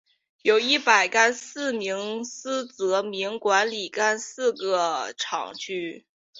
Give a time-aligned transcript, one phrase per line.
[0.41, 6.07] 由一百廿四名司铎名管理廿四个堂区。